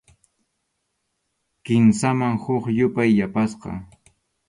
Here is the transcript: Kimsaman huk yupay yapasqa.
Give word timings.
Kimsaman 1.63 2.33
huk 2.43 2.63
yupay 2.77 3.11
yapasqa. 3.19 3.69